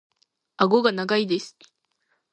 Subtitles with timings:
[0.57, 1.55] 顎が長いです。